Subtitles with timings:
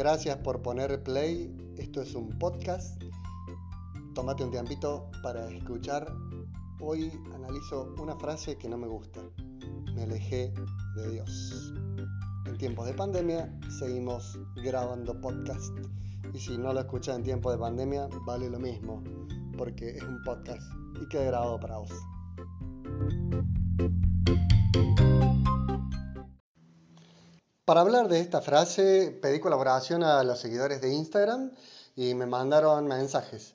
[0.00, 1.54] Gracias por poner play.
[1.76, 2.98] Esto es un podcast.
[4.14, 6.10] Tómate un tiempito para escuchar.
[6.80, 9.20] Hoy analizo una frase que no me gusta.
[9.94, 10.54] Me alejé
[10.96, 11.74] de Dios.
[12.46, 15.76] En tiempos de pandemia seguimos grabando podcast.
[16.32, 19.04] Y si no lo escuchas en tiempos de pandemia, vale lo mismo.
[19.58, 20.62] Porque es un podcast
[20.98, 21.92] y queda grabado para vos.
[27.70, 31.52] Para hablar de esta frase pedí colaboración a los seguidores de Instagram
[31.94, 33.54] y me mandaron mensajes.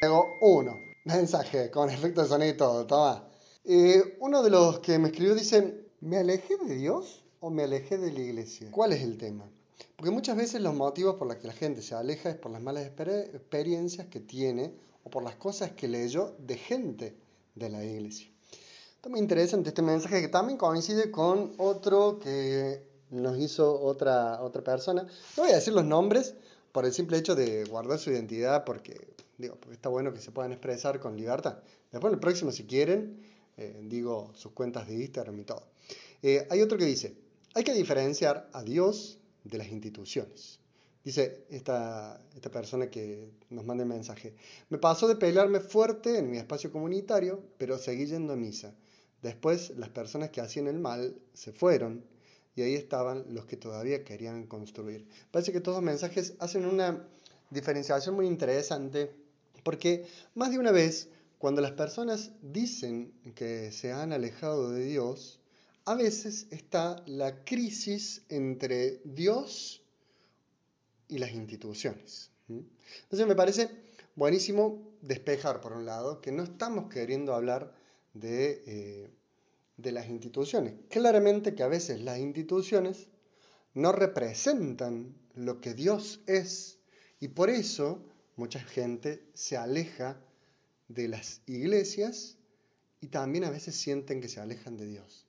[0.00, 3.24] Tengo uno, mensaje con efecto de sonido y todo, toma.
[4.18, 8.10] uno de los que me escribió dice, ¿me alejé de Dios o me alejé de
[8.10, 8.68] la iglesia?
[8.72, 9.48] ¿Cuál es el tema?
[9.94, 12.60] Porque muchas veces los motivos por los que la gente se aleja es por las
[12.60, 17.16] malas experiencias que tiene o por las cosas que leyó de gente
[17.54, 18.29] de la iglesia.
[19.00, 24.62] Está muy interesante este mensaje que también coincide con otro que nos hizo otra, otra
[24.62, 25.04] persona.
[25.38, 26.34] No voy a decir los nombres
[26.70, 30.52] por el simple hecho de guardar su identidad porque, digo, está bueno que se puedan
[30.52, 31.60] expresar con libertad.
[31.90, 33.22] Después, en el próximo, si quieren,
[33.56, 35.62] eh, digo sus cuentas de Instagram y todo.
[36.22, 37.16] Eh, hay otro que dice,
[37.54, 40.58] hay que diferenciar a Dios de las instituciones.
[41.02, 44.34] Dice esta, esta persona que nos manda el mensaje,
[44.68, 48.74] me pasó de pelearme fuerte en mi espacio comunitario, pero seguí yendo a misa.
[49.22, 52.04] Después las personas que hacían el mal se fueron
[52.56, 55.06] y ahí estaban los que todavía querían construir.
[55.30, 57.06] Parece que todos los mensajes hacen una
[57.50, 59.10] diferenciación muy interesante
[59.62, 65.40] porque más de una vez cuando las personas dicen que se han alejado de Dios,
[65.86, 69.82] a veces está la crisis entre Dios
[71.08, 72.30] y las instituciones.
[72.48, 73.70] Entonces me parece
[74.16, 77.72] buenísimo despejar, por un lado, que no estamos queriendo hablar
[78.14, 79.10] eh,
[79.76, 80.74] de, las instituciones.
[80.88, 83.08] Claramente que a veces las instituciones
[83.74, 86.78] no representan lo que Dios es
[87.20, 88.02] y por eso
[88.36, 90.20] mucha gente se aleja
[90.88, 92.36] de las iglesias
[93.00, 95.26] y también a veces sienten que se alejan de Dios.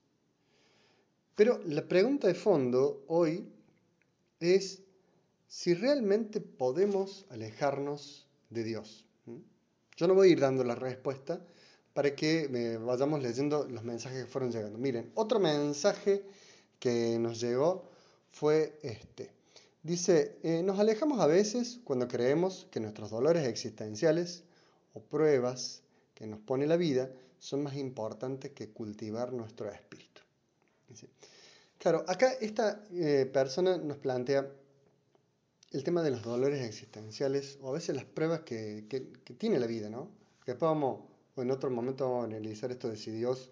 [1.35, 3.47] Pero la pregunta de fondo hoy
[4.39, 4.81] es
[5.47, 9.05] si realmente podemos alejarnos de Dios.
[9.97, 11.45] Yo no voy a ir dando la respuesta,
[11.93, 14.77] para que vayamos leyendo los mensajes que fueron llegando.
[14.77, 16.23] Miren, otro mensaje
[16.79, 17.83] que nos llegó
[18.31, 19.29] fue este.
[19.83, 24.43] Dice, eh, nos alejamos a veces cuando creemos que nuestros dolores existenciales
[24.93, 25.81] o pruebas
[26.13, 27.09] que nos pone la vida
[27.39, 30.21] son más importantes que cultivar nuestro espíritu.
[31.79, 34.47] claro, acá esta eh, persona nos plantea
[35.71, 38.99] el tema de los dolores existenciales o a veces las pruebas que, que,
[39.33, 40.09] tiene la vida, ¿no?
[40.45, 40.99] Que después vamos,
[41.41, 43.51] en otro momento vamos a analizar esto de si Dios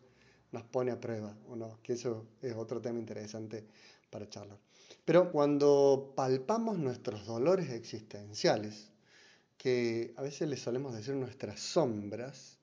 [0.51, 3.65] nos pone a prueba o no, que eso es otro tema interesante
[4.09, 4.59] para charlar.
[5.05, 8.91] Pero cuando palpamos nuestros dolores existenciales,
[9.57, 12.57] que a veces le solemos decir nuestras sombras,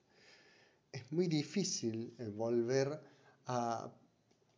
[0.90, 3.00] es muy difícil eh, volver
[3.46, 3.92] a,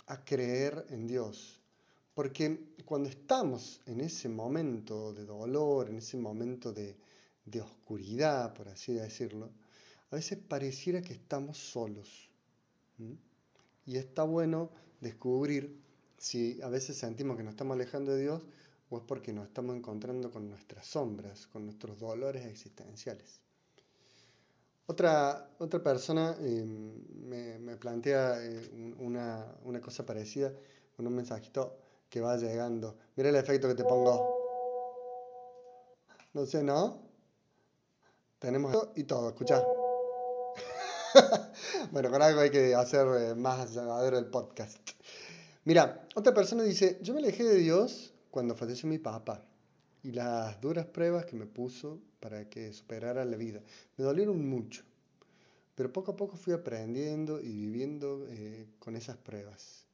[0.06, 1.60] a creer en Dios.
[2.14, 6.96] Porque cuando estamos en ese momento de dolor, en ese momento de,
[7.44, 9.50] de oscuridad, por así decirlo,
[10.10, 12.30] a veces pareciera que estamos solos.
[13.86, 14.70] Y está bueno
[15.00, 15.78] descubrir
[16.16, 18.42] si a veces sentimos que nos estamos alejando de Dios
[18.91, 23.41] o es porque nos estamos encontrando con nuestras sombras, con nuestros dolores existenciales.
[24.86, 26.94] Otra, otra persona em,
[27.28, 30.50] me, plantea eh, una, una, cosa parecida
[30.97, 31.76] con un mensajito
[32.08, 32.97] que va llegando.
[33.14, 34.38] Mira el efecto que te pongo.
[36.32, 37.02] No sé, ¿no?
[38.38, 39.62] Tenemos y todo, escucha.
[41.92, 44.78] bueno, con algo hay que hacer eh, más llevadero el podcast.
[45.64, 49.44] Mira, otra persona dice, yo me alejé de Dios cuando falleció mi papá
[50.02, 53.62] y las duras pruebas que me puso para que superara la vida.
[53.97, 54.82] Me dolieron mucho,
[55.74, 59.86] pero poco a poco fui aprendiendo y viviendo eh, con esas pruebas.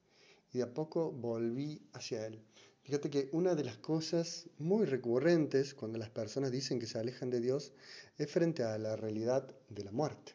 [0.53, 2.41] Y de a poco volví hacia Él.
[2.83, 7.29] Fíjate que una de las cosas muy recurrentes cuando las personas dicen que se alejan
[7.29, 7.73] de Dios
[8.17, 10.34] es frente a la realidad de la muerte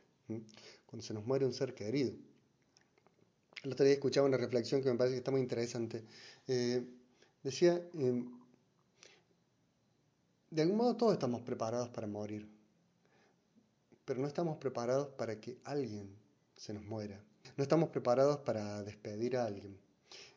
[0.87, 2.13] cuando se nos muere un ser querido.
[3.63, 6.03] El otro día escuchaba una reflexión que me parece que está muy interesante.
[6.49, 6.83] Eh,
[7.43, 8.31] decía, em,
[10.51, 12.49] de algún modo todos estamos preparados para morir,
[14.05, 16.17] pero no estamos preparados para que alguien
[16.57, 17.23] se nos muera.
[17.57, 19.79] No estamos preparados para despedir a alguien.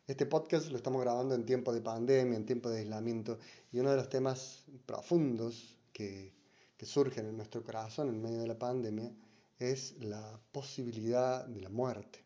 [0.06, 3.38] Este podcast lo estamos grabando en tiempo de pandemia, en tiempo de aislamiento,
[3.72, 6.34] y uno de los temas profundos que,
[6.76, 9.10] que surgen en nuestro corazón en medio de la pandemia
[9.58, 12.24] es la posibilidad de la muerte.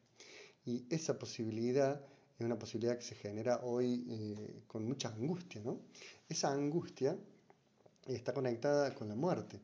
[0.64, 2.04] Y esa posibilidad
[2.38, 5.80] es una posibilidad que se genera hoy eh, con mucha angustia, ¿no?
[6.28, 7.19] Esa angustia
[8.06, 9.60] está conectada con la muerte.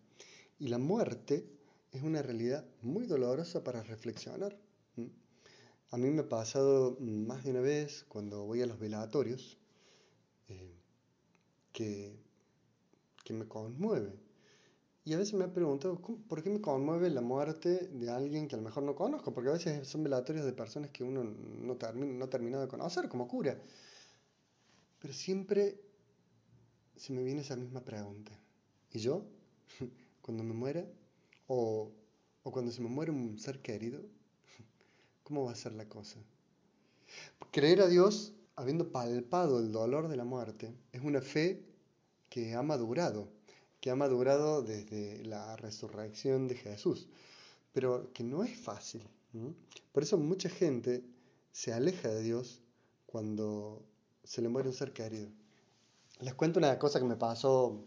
[0.58, 1.46] Y la muerte
[1.92, 4.56] es una realidad muy dolorosa para reflexionar.
[5.90, 9.58] A mí me ha pasado más de una vez cuando voy a los velatorios
[10.48, 10.74] eh,
[11.72, 12.18] que,
[13.22, 14.12] que me conmueve.
[15.06, 18.54] Y a veces me he preguntado, ¿por qué me conmueve la muerte de alguien que
[18.54, 19.34] a lo mejor no conozco?
[19.34, 23.10] Porque a veces son velatorios de personas que uno no, no ha terminado de conocer
[23.10, 23.60] como cura.
[25.00, 25.78] Pero siempre
[26.96, 28.32] se me viene esa misma pregunta.
[28.92, 29.26] ¿Y yo?
[30.22, 30.86] Cuando me muera,
[31.48, 31.92] o,
[32.42, 34.00] o cuando se me muere un ser querido,
[35.22, 36.18] ¿cómo va a ser la cosa?
[37.50, 41.62] Creer a Dios, habiendo palpado el dolor de la muerte, es una fe
[42.30, 43.28] que ha madurado
[43.84, 47.06] que ha madurado desde la resurrección de Jesús,
[47.74, 49.02] pero que no es fácil.
[49.92, 51.04] Por eso mucha gente
[51.52, 52.62] se aleja de Dios
[53.04, 53.84] cuando
[54.22, 55.28] se le muere un ser querido.
[56.20, 57.84] Les cuento una cosa que me pasó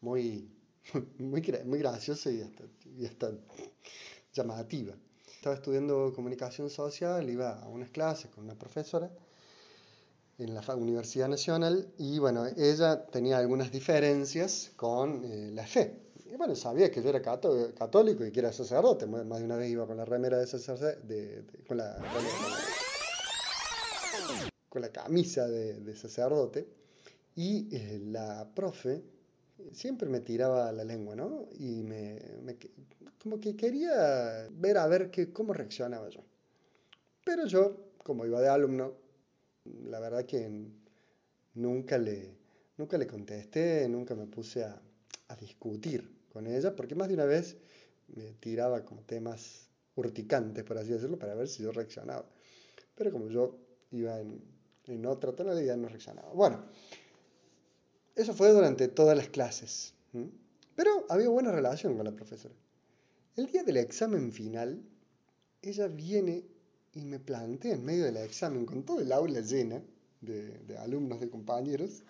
[0.00, 0.48] muy,
[1.18, 2.64] muy, muy graciosa y hasta,
[2.98, 3.30] y hasta
[4.32, 4.94] llamativa.
[5.36, 9.10] Estaba estudiando comunicación social, iba a unas clases con una profesora
[10.38, 16.00] en la Universidad Nacional y bueno, ella tenía algunas diferencias con eh, la fe.
[16.26, 19.70] Y bueno, sabía que yo era católico y que era sacerdote, más de una vez
[19.70, 21.96] iba con la remera de sacerdote, con, la,
[24.90, 26.66] camisa de, sacerdote
[27.36, 29.04] y eh, la profe
[29.72, 31.46] siempre me tiraba la lengua, ¿no?
[31.58, 32.18] Y me,
[33.22, 36.20] como que quería ver a ver que, cómo reaccionaba yo.
[37.24, 39.03] Pero yo, como iba de alumno,
[39.64, 40.48] la verdad que
[41.54, 42.36] nunca le,
[42.76, 44.80] nunca le contesté, nunca me puse a,
[45.40, 47.56] discutir con ella, porque más de una vez
[48.14, 52.24] me tiraba como temas urticantes, por así decirlo, para ver si yo reaccionaba.
[52.94, 53.58] Pero como yo
[53.90, 54.40] iba en,
[54.86, 56.32] en otra tonalidad, no reaccionaba.
[56.32, 56.64] Bueno,
[58.14, 59.94] eso fue durante todas las clases.
[60.76, 62.54] Pero había buena relación con la profesora.
[63.36, 64.80] El día del examen final,
[65.62, 66.44] ella viene
[66.94, 69.82] y me planté en medio del examen con todo el aula llena
[70.20, 72.02] de, alumnos, de compañeros,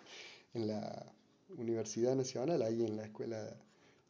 [0.53, 1.13] en la
[1.49, 3.57] Universidad Nacional, ahí en la escuela,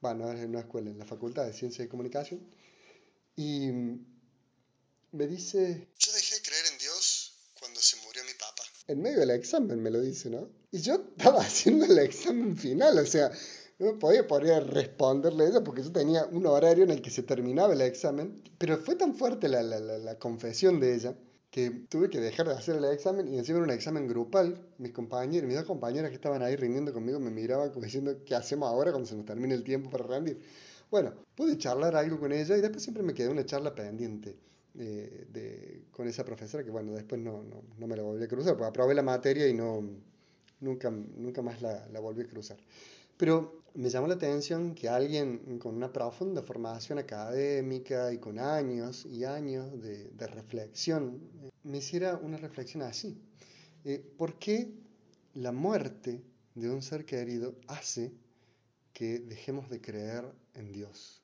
[0.01, 2.41] bueno, no en una escuela, en la Facultad de Ciencia y Comunicación,
[3.37, 3.71] y
[5.13, 8.63] me dice, yo dejé de creer en Dios cuando se murió mi papá.
[8.89, 10.51] En medio del examen me lo dice, ¿no?
[10.71, 13.31] Y yo estaba haciendo el examen final, o sea,
[13.79, 17.81] no podía, responderle eso porque yo tenía un horario en el que se terminaba el
[17.81, 21.17] examen, pero fue tan fuerte la, la, la, confesión de ella
[21.51, 24.61] que tuve que dejar de hacer el examen y encima era un examen grupal.
[24.79, 28.35] Mis compañeros, mis dos compañeras que estaban ahí rindiendo conmigo me miraban como diciendo, ¿qué
[28.35, 30.41] hacemos ahora cuando se nos termine el tiempo para rendir?
[30.91, 34.37] Bueno, pude charlar algo con ella y después siempre me quedó una charla pendiente.
[34.77, 38.29] Eh, de, con esa profesora que bueno, después no, no, no, me la volví a
[38.29, 39.89] cruzar, porque aprobé la materia y no,
[40.59, 42.57] nunca, nunca más la, la volví a cruzar.
[43.17, 49.05] Pero me llamó la atención que alguien con una profunda formación académica y con años
[49.07, 53.21] y años de, reflexión eh, me hiciera una reflexión así.
[53.85, 54.73] Eh, ¿Por qué
[55.35, 56.23] la muerte
[56.55, 58.13] de un ser querido hace
[58.93, 60.25] que dejemos de creer
[60.55, 61.23] en Dios?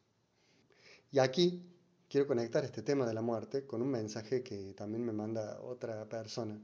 [1.13, 1.65] Y aquí
[2.09, 6.09] quiero conectar este tema de la muerte con un mensaje que también me manda otra
[6.09, 6.61] persona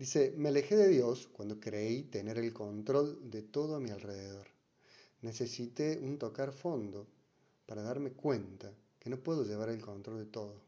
[0.00, 4.46] Dice, me alejé de Dios cuando creí tener el control de todo a mi alrededor.
[5.22, 7.06] Necesité un tocar fondo
[7.66, 10.60] para darme cuenta que no puedo llevar el control de todo.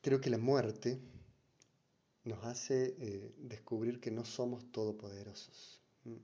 [0.00, 1.00] Creo que la muerte
[2.24, 5.80] nos hace eh, descubrir que no somos todopoderosos.
[6.04, 6.16] Mm.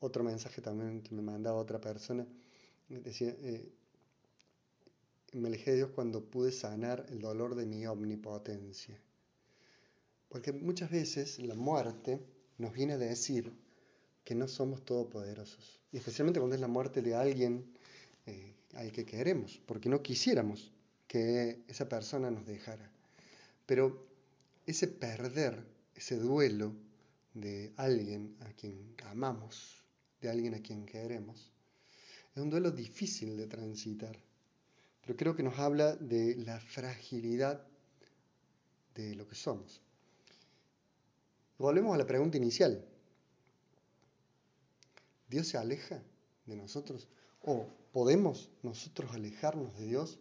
[0.00, 2.26] Otro mensaje también que me mandaba otra persona
[2.88, 3.70] decía, eh,
[5.32, 8.98] me alejé de Dios cuando pude sanar el dolor de mi omnipotencia.
[10.28, 12.20] Porque muchas veces la muerte
[12.58, 13.52] nos viene a decir
[14.28, 15.80] que no somos todopoderosos.
[15.90, 17.64] Y especialmente cuando es la muerte de alguien
[18.26, 20.70] eh, al que queremos, porque no quisiéramos
[21.06, 22.92] que esa persona nos dejara.
[23.64, 24.06] Pero
[24.66, 26.74] ese perder, ese duelo
[27.32, 29.82] de alguien a quien amamos,
[30.20, 31.50] de alguien a quien queremos,
[32.36, 34.18] es un duelo difícil de transitar.
[35.00, 37.66] Pero creo que nos habla de la fragilidad
[38.94, 39.80] de lo que somos.
[41.56, 42.84] Volvemos a la pregunta inicial.
[45.28, 46.02] ¿Dios se aleja
[46.46, 47.08] de nosotros?
[47.42, 50.18] ¿O podemos nosotros alejarnos de Dios?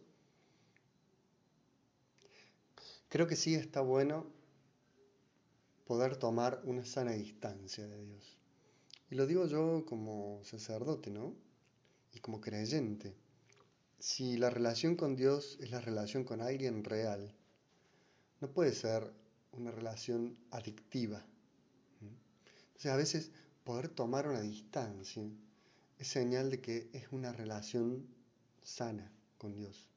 [3.09, 4.25] Creo que sí está bueno
[5.85, 8.37] poder tomar una sana distancia de Dios.
[9.09, 11.33] Y lo digo yo como sacerdote, ¿no?
[12.13, 13.15] Y como creyente.
[13.99, 17.33] Si la relación con Dios es la relación con alguien real,
[18.41, 19.11] no puede ser
[19.53, 21.25] una relación adictiva.
[22.01, 23.31] Entonces a veces
[23.67, 25.29] poder tomar una distancia
[25.99, 28.07] es señal de que es una relación
[28.63, 29.89] sana con Dios.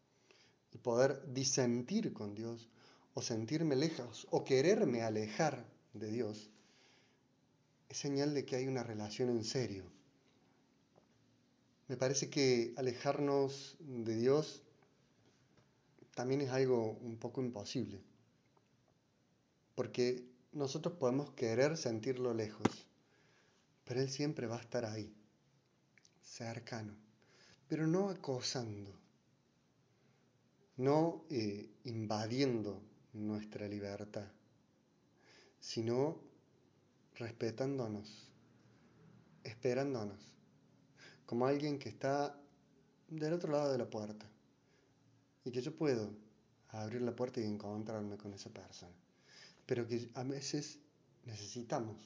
[0.72, 2.68] Y poder disentir con Dios
[3.14, 6.50] o sentirme lejos o quererme alejar de Dios
[7.88, 9.84] es señal de que hay una relación en serio.
[11.86, 14.62] Me parece que alejarnos de Dios
[16.16, 18.00] también es algo un poco imposible.
[19.76, 22.89] Porque nosotros podemos querer sentirlo lejos,
[23.90, 25.12] pero Él siempre va a estar ahí,
[26.22, 26.94] cercano,
[27.66, 28.96] pero no acosando,
[30.76, 32.80] no eh, invadiendo
[33.14, 34.28] nuestra libertad,
[35.58, 36.20] sino
[37.16, 38.28] respetándonos,
[39.42, 40.20] esperándonos,
[41.26, 42.40] como alguien que está
[43.08, 44.30] del otro lado de la puerta
[45.44, 46.14] y que yo puedo
[46.68, 48.94] abrir la puerta y encontrarme con esa persona
[49.66, 50.78] pero que a veces
[51.24, 51.96] necesitamos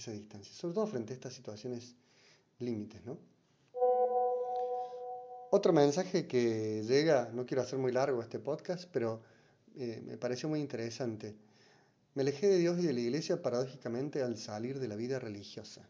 [0.00, 1.94] esa distancia, sobre todo frente a estas situaciones
[2.58, 3.18] límites, ¿no?
[5.52, 9.20] Otro mensaje que llega, no quiero hacer muy largo este podcast, pero
[9.76, 11.34] eh, me pareció muy interesante.
[12.14, 15.88] Me alejé de Dios y de la iglesia paradójicamente al salir de la vida religiosa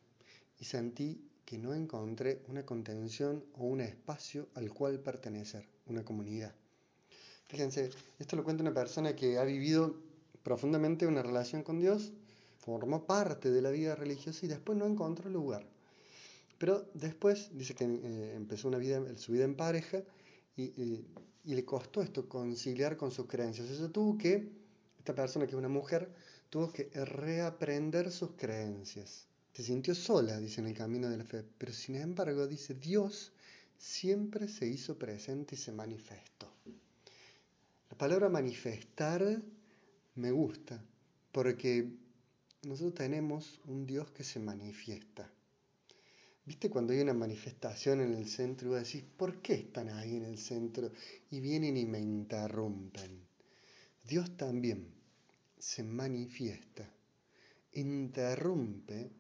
[0.58, 6.54] y sentí que no encontré una contención o un espacio al cual pertenecer, una comunidad.
[7.48, 9.96] Fíjense, esto lo cuenta una persona que ha vivido
[10.42, 12.12] profundamente una relación con Dios,
[12.60, 15.66] formó parte de la vida religiosa y después no encontró lugar.
[16.58, 20.02] Pero después dice que eh, empezó una vida, su vida en pareja
[20.56, 21.06] y,
[21.44, 23.70] le costó esto, conciliar con sus creencias.
[23.70, 24.52] Eso tuvo que,
[24.98, 26.12] esta persona que es una mujer,
[26.50, 29.26] tuvo que reaprender sus creencias.
[29.54, 31.42] Se sintió sola, dice, en el camino de la fe.
[31.56, 33.32] Pero sin embargo, dice, Dios
[33.78, 36.52] siempre se hizo presente y se manifestó.
[37.90, 39.42] La palabra manifestar
[40.14, 40.84] me gusta,
[41.32, 41.90] porque
[42.62, 45.30] nosotros tenemos un Dios que se manifiesta.
[46.44, 50.16] ¿Viste cuando hay una manifestación en el centro y vos decís, ¿por qué están ahí
[50.16, 50.90] en el centro?
[51.30, 53.26] Y vienen y me interrumpen.
[54.02, 54.92] Dios también
[55.58, 56.90] se manifiesta,
[57.72, 59.10] interrumpe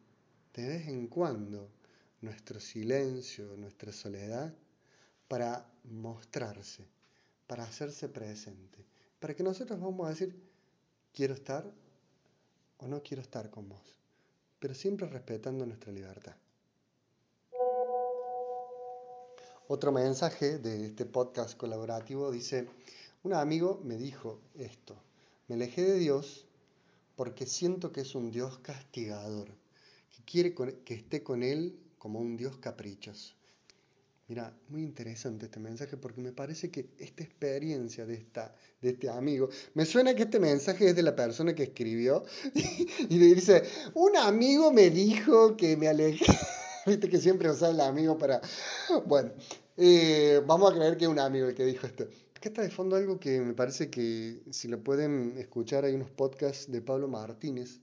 [0.54, 1.70] de vez en cuando
[2.22, 4.54] nuestro silencio, nuestra soledad,
[5.28, 6.84] para mostrarse,
[7.46, 8.84] para hacerse presente,
[9.18, 10.34] para que nosotros vamos a decir,
[11.12, 11.72] quiero estar
[12.80, 13.96] o no quiero estar con vos,
[14.58, 16.34] pero siempre respetando nuestra libertad.
[19.68, 22.68] Otro mensaje de este podcast colaborativo dice,
[23.22, 24.96] un amigo me dijo esto,
[25.46, 26.46] me alejé de Dios
[27.14, 29.48] porque siento que es un Dios castigador,
[30.10, 33.34] que quiere que esté con Él como un Dios caprichoso.
[34.30, 39.10] Mira, muy interesante este mensaje porque me parece que esta experiencia de, esta, de este
[39.10, 42.22] amigo, me suena que este mensaje es de la persona que escribió
[43.08, 46.26] y le dice, un amigo me dijo que me alejé.
[46.86, 48.40] Viste que siempre usa el amigo para...
[49.04, 49.32] Bueno,
[49.76, 52.04] eh, vamos a creer que es un amigo el que dijo esto.
[52.04, 56.10] Acá está de fondo algo que me parece que si lo pueden escuchar hay unos
[56.10, 57.80] podcasts de Pablo Martínez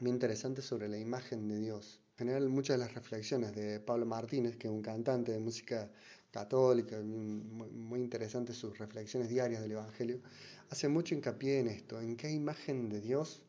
[0.00, 4.56] muy interesantes sobre la imagen de Dios general muchas de las reflexiones de Pablo Martínez,
[4.56, 5.88] que es un cantante de música
[6.32, 10.20] católica, muy, interesantes sus reflexiones diarias del Evangelio,
[10.68, 13.40] hace mucho hincapié en esto, en qué imagen de Dios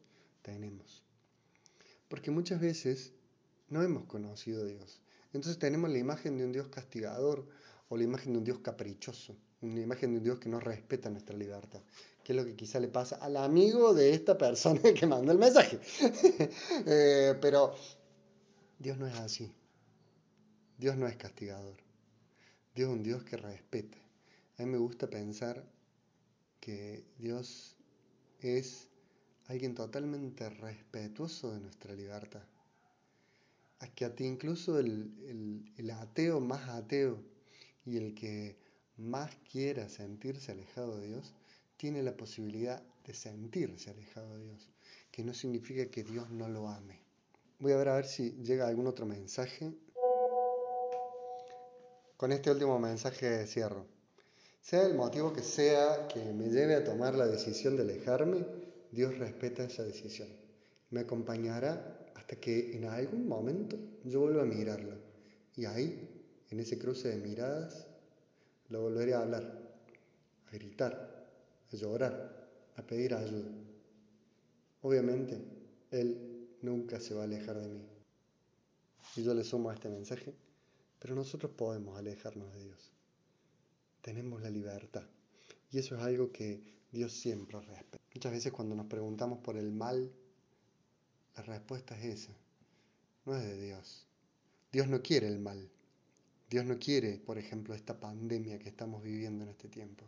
[0.44, 1.04] tenemos.
[2.08, 3.12] Porque muchas veces
[3.70, 5.02] no hemos conocido a Dios.
[5.34, 7.48] Entonces tenemos la imagen de un Dios castigador
[7.90, 11.10] o la imagen de un Dios caprichoso, una imagen de un Dios que no respeta
[11.10, 11.82] nuestra libertad,
[12.24, 15.40] que es lo que quizá le pasa al amigo de esta persona que mandó el
[15.40, 15.80] mensaje.
[16.86, 17.76] Eh, pero
[18.80, 19.52] Dios no es así.
[20.78, 21.76] Dios no es castigador.
[22.74, 23.98] Dios es un Dios que respeta.
[24.58, 25.70] A mí me gusta pensar
[26.62, 27.76] que Dios
[28.40, 28.88] es
[29.48, 32.44] alguien totalmente respetuoso de nuestra libertad.
[33.80, 37.22] A que a ti incluso el, el ateo más ateo
[37.86, 38.56] y el que
[38.96, 41.34] más quiera sentirse alejado de Dios,
[41.76, 44.70] tiene la posibilidad de sentirse alejado de Dios,
[45.12, 47.09] que no significa que Dios no lo ame.
[47.62, 49.74] Voy a ver a ver si llega algún otro mensaje.
[52.16, 53.86] Con este último mensaje cierro.
[54.62, 58.46] Sea el motivo que sea que me lleve a tomar la decisión de alejarme,
[58.92, 60.30] Dios respeta esa decisión.
[60.92, 64.96] Me acompañará hasta que en algún momento yo vuelva a mirarlo.
[65.58, 67.88] Y ahí, en ese cruce de miradas,
[68.70, 69.44] lo volveré a hablar,
[70.48, 71.28] a gritar,
[71.70, 73.52] a llorar, a pedir ayuda.
[74.82, 75.42] Obviamente,
[75.92, 76.29] Él
[76.62, 77.88] nunca se va a alejar de mí.
[79.16, 80.34] Y yo le sumo a este mensaje,
[81.00, 82.92] pero nosotros podemos alejarnos de Dios.
[84.02, 85.04] Tenemos la libertad.
[85.72, 86.62] Y eso es algo que
[86.92, 87.98] Dios siempre respeta.
[88.14, 90.12] Muchas veces cuando nos preguntamos por el mal,
[91.36, 92.34] la respuesta es esa.
[93.26, 94.06] No es de Dios.
[94.72, 95.70] Dios no quiere el mal.
[96.50, 100.06] Dios no quiere, por ejemplo, esta pandemia que estamos viviendo en este tiempo.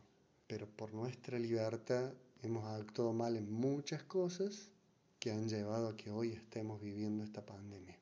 [0.48, 4.72] Pero por nuestra libertad hemos actuado mal en muchas cosas
[5.22, 7.96] que han llevado a que hoy estemos viviendo esta pandemia.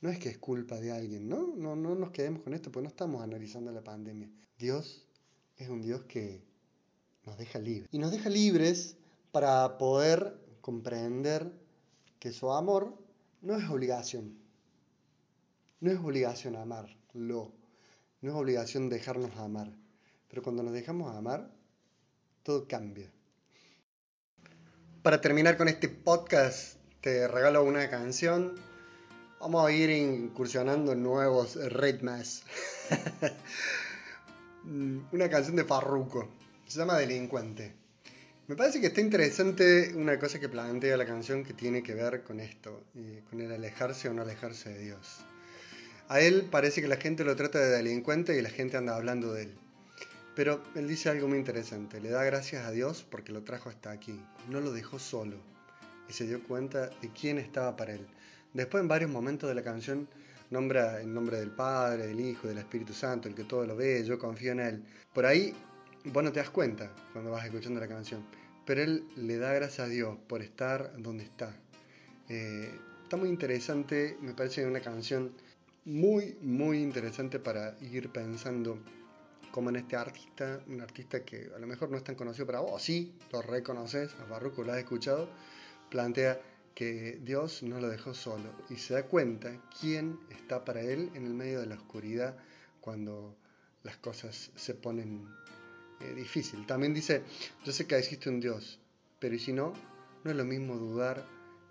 [0.00, 1.56] No es que es culpa de alguien, ¿no?
[1.56, 4.30] No, no nos quedemos con esto, porque no estamos analizando la pandemia.
[4.56, 5.08] Dios
[5.56, 6.40] es un Dios que
[7.26, 7.88] nos deja libres.
[7.90, 8.96] Y nos deja libres
[9.32, 11.50] para poder comprender
[12.20, 12.96] que su amor
[13.42, 14.38] no es obligación.
[15.80, 17.52] No es obligación amarlo.
[18.22, 19.76] No es obligación dejarnos amar.
[20.28, 21.50] Pero cuando nos dejamos amar,
[22.44, 23.10] todo cambia.
[25.04, 28.54] Para terminar con este podcast, te regalo una canción.
[29.38, 32.42] Vamos a ir incursionando en nuevos ritmos.
[35.12, 36.30] una canción de Farruko.
[36.66, 37.74] Se llama Delincuente.
[38.46, 42.22] Me parece que está interesante una cosa que plantea la canción que tiene que ver
[42.22, 42.84] con esto,
[43.28, 45.18] con el alejarse o no alejarse de Dios.
[46.08, 49.34] A él parece que la gente lo trata de delincuente y la gente anda hablando
[49.34, 49.58] de él.
[50.34, 53.92] Pero él dice algo muy interesante, le da gracias a Dios porque lo trajo hasta
[53.92, 55.36] aquí, no lo dejó solo
[56.08, 58.06] y se dio cuenta de quién estaba para él.
[58.52, 60.08] Después en varios momentos de la canción
[60.50, 64.04] nombra el nombre del Padre, del Hijo, del Espíritu Santo, el que todo lo ve,
[64.04, 64.84] yo confío en él.
[65.12, 65.54] Por ahí
[66.04, 68.24] vos no te das cuenta cuando vas escuchando la canción,
[68.64, 71.56] pero él le da gracias a Dios por estar donde está.
[72.28, 72.72] Eh,
[73.04, 75.32] está muy interesante, me parece una canción
[75.84, 78.78] muy, muy interesante para ir pensando
[79.54, 82.58] como en este artista, un artista que a lo mejor no es tan conocido para
[82.58, 85.28] vos, sí, lo reconoces, a Barroco lo has escuchado,
[85.90, 86.40] plantea
[86.74, 91.26] que Dios no lo dejó solo y se da cuenta quién está para él en
[91.26, 92.36] el medio de la oscuridad
[92.80, 93.36] cuando
[93.84, 95.28] las cosas se ponen
[96.00, 96.66] eh, difícil.
[96.66, 97.22] También dice,
[97.64, 98.80] yo sé que existe un Dios,
[99.20, 99.72] pero y si no,
[100.24, 101.24] no es lo mismo dudar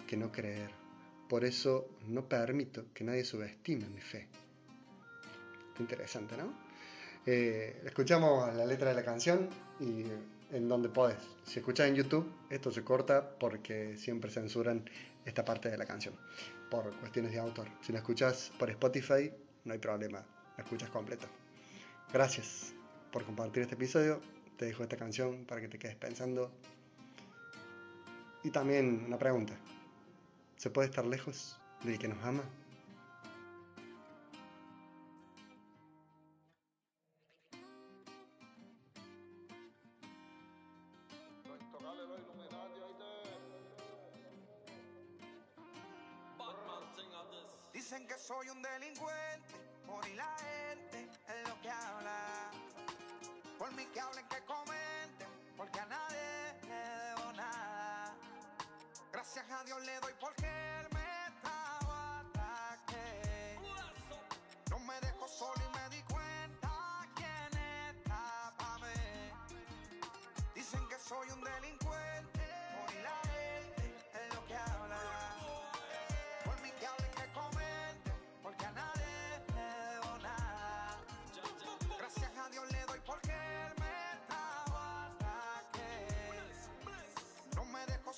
[0.08, 0.69] que no creer.
[1.28, 4.30] Por eso no permito que nadie subestime mi fe.
[5.80, 6.72] Interesante, ¿no?
[7.25, 10.03] Eh, escuchamos la letra de la canción y
[10.51, 11.17] en donde podés.
[11.45, 14.89] Si escuchas en YouTube, esto se corta porque siempre censuran
[15.25, 16.15] esta parte de la canción
[16.69, 17.67] por cuestiones de autor.
[17.81, 19.31] Si la escuchas por Spotify,
[19.63, 20.25] no hay problema,
[20.57, 21.27] la escuchas completa.
[22.12, 22.73] Gracias
[23.12, 24.19] por compartir este episodio.
[24.57, 26.51] Te dejo esta canción para que te quedes pensando.
[28.43, 29.53] Y también una pregunta.
[30.57, 32.43] ¿Se puede estar lejos del que nos ama?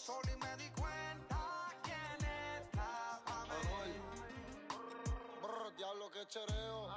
[0.05, 1.39] Solo y me di cuenta
[1.81, 2.29] quién
[2.61, 3.45] estaba.
[5.41, 6.87] Brr, diablo que chereo.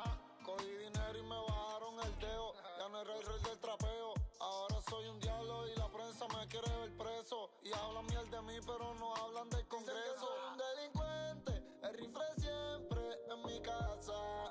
[0.45, 2.53] Cogí dinero y me bajaron el dedo.
[2.79, 4.13] Ya no era el rey del trapeo.
[4.41, 7.51] Ahora soy un diablo y la prensa me quiere ver preso.
[7.63, 10.21] Y hablan miel de mí, pero no hablan del congreso.
[10.21, 11.53] Soy un delincuente,
[11.89, 14.48] el rifle siempre en mi casa.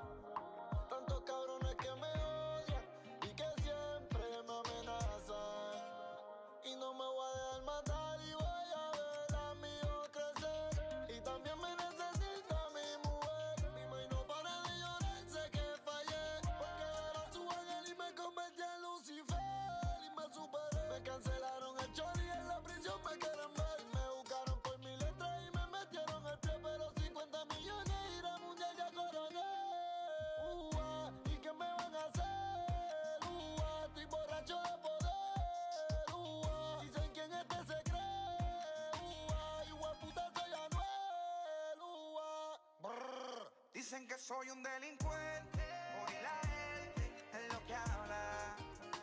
[43.89, 45.63] Dicen que soy un delincuente.
[45.95, 48.54] Hoy la gente es lo que habla.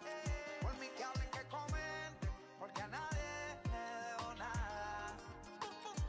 [0.04, 5.16] Eh, por mí que hablen, que comenten, porque a nadie le debo nada.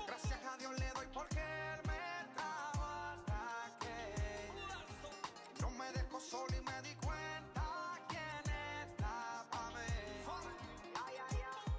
[0.05, 6.53] Gracias a Dios le doy porque él me trajo hasta que no me dejó solo
[6.57, 8.43] y me di cuenta quién
[8.89, 10.25] está pa' mí.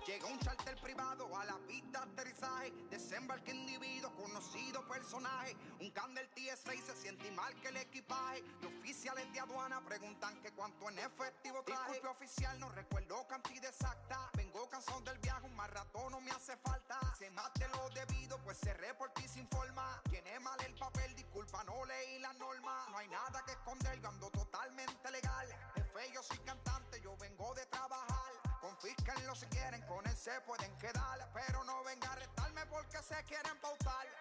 [0.06, 3.95] Llegó un charter privado a la pista de aterrizaje, desembarque individual
[4.26, 5.56] conocido personaje.
[5.80, 8.42] Un can del TSA se siente mal que el equipaje.
[8.60, 11.92] Los oficiales de aduana preguntan que cuánto en efectivo traje.
[11.92, 14.30] Disculpe oficial, no recuerdo cantidad exacta.
[14.36, 16.98] Vengo cansado del viaje, un más rato no me hace falta.
[17.18, 20.02] Se mate lo debido, pues cerré por ti sin forma.
[20.10, 22.86] Tiene mal el papel, disculpa, no leí la norma.
[22.90, 25.46] No hay nada que esconder, yo ando totalmente legal.
[25.74, 28.32] Jefe, yo soy cantante, yo vengo de trabajar.
[28.60, 31.30] Confísquenlo si quieren, con él se pueden quedar.
[31.32, 34.15] Pero no venga a retarme porque se quieren pautar.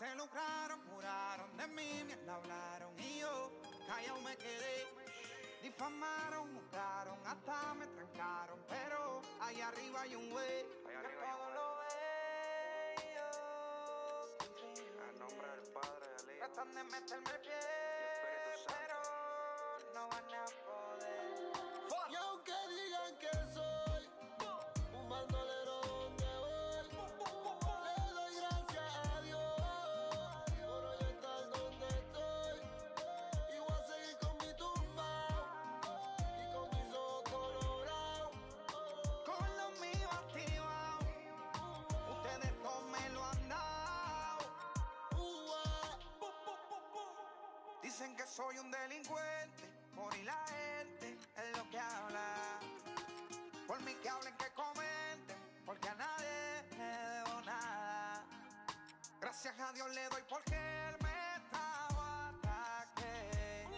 [0.00, 3.52] Se lucraron, juraron de mí, me hablaron y yo
[3.86, 4.86] callado me quedé.
[5.62, 12.00] Difamaron, juzgaron, hasta me trancaron, pero ahí arriba hay un güey que todo lo veo.
[15.06, 17.58] En nombre del Padre, del Hijo Tratan de meterme el pie,
[18.68, 19.02] pero
[19.92, 20.89] no van a poder.
[48.00, 52.58] Dicen que soy un delincuente, por y la gente es lo que habla.
[53.66, 55.36] Por mí que hablen, que comenten,
[55.66, 58.24] porque a nadie le debo nada.
[59.20, 63.68] Gracias a Dios le doy porque él me trajo ataque.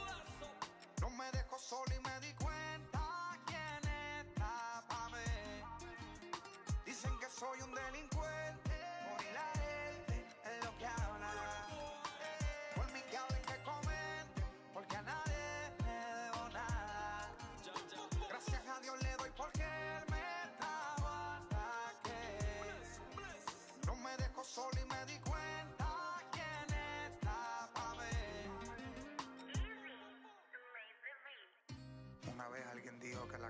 [1.01, 3.93] No me dejó solo y me di cuenta quién
[4.25, 6.31] está pa' mí.
[6.87, 8.12] Dicen que soy un delincuente,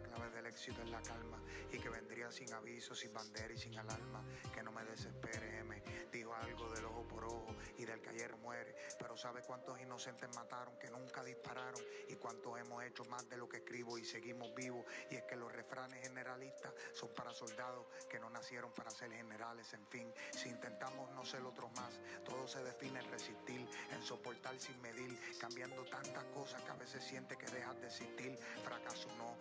[0.02, 1.38] la clave del éxito es la calma
[1.70, 4.24] y que vendría sin aviso, sin bandera y sin alarma.
[4.54, 5.82] Que no me desespere, M.
[6.12, 8.74] Dijo algo del ojo por ojo y del que ayer muere.
[8.98, 11.80] Pero ¿sabe cuántos inocentes mataron que nunca dispararon?
[12.08, 14.84] Y cuántos hemos hecho más de lo que escribo y seguimos vivos.
[15.10, 19.72] Y es que los refranes generalistas son para soldados que no nacieron para ser generales.
[19.72, 24.58] En fin, si intentamos no ser otros más, todo se define en resistir, en soportar
[24.58, 28.38] sin medir, cambiando tantas cosas que a veces siente que dejas de existir.
[28.64, 29.36] Fracaso no,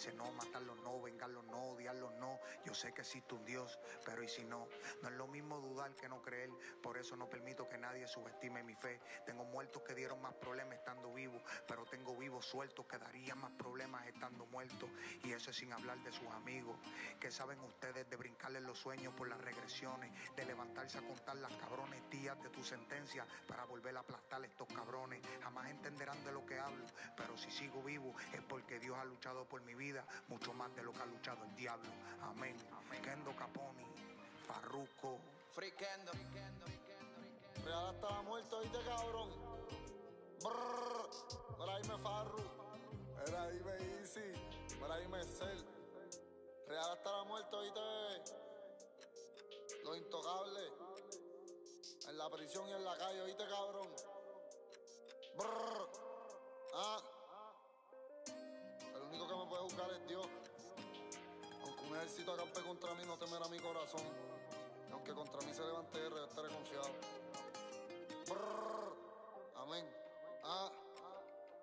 [0.00, 2.38] rendirse no, matarlo no, vengarlo no, odiarlo no.
[2.64, 4.66] Yo sé que existe un Dios, pero ¿y si no?
[5.02, 6.50] No es lo mismo dudar que no creer.
[6.82, 9.00] Por eso no permito que nadie subestime mi fe.
[9.26, 13.52] Tengo muertos que dieron más problemas estando vivos, pero tengo vivos sueltos que darían más
[13.52, 14.88] problemas estando muertos.
[15.24, 16.78] Y eso es sin hablar de sus amigos.
[17.18, 20.10] que saben ustedes de brincarles los sueños por las regresiones?
[20.34, 24.68] De levantarse a contar las cabrones días de tu sentencia para volver a aplastar estos
[24.68, 25.20] cabrones.
[25.42, 26.86] Jamás entenderán de lo que hablo,
[27.16, 29.89] pero si sigo vivo es porque Dios ha luchado por mi vida
[30.28, 31.90] mucho más de lo que ha luchado el diablo.
[32.22, 32.56] Amén.
[33.02, 33.84] Kendo Caponi,
[34.46, 35.18] Farruko.
[35.52, 36.12] Friquendo.
[37.64, 39.30] Real hasta la muerte, oíste, cabrón.
[40.42, 41.56] Brrr.
[41.56, 42.44] Por ahí me farru.
[43.26, 44.32] Era ahí me easy.
[44.78, 45.66] Por ahí me cel.
[46.68, 47.80] Real hasta la muerte, oíste.
[49.84, 50.60] Lo intocable.
[52.08, 53.88] En la prisión y en la calle, oíste, cabrón.
[55.36, 55.90] Brrr.
[56.74, 57.09] Ah.
[59.30, 60.26] Que me puede buscar es Dios.
[61.62, 64.02] Aunque un ejército acampe contra mí, no temerá mi corazón.
[64.88, 66.90] Y aunque contra mí se levante yo estaré confiado.
[69.54, 69.88] Amén.
[70.42, 70.68] Ah.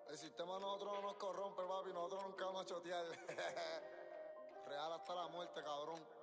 [0.09, 1.91] El sistema a nosotros no nos corrompe, papi.
[1.91, 3.05] Nosotros nunca vamos a chotear.
[4.67, 6.16] Real hasta la muerte, cabrón.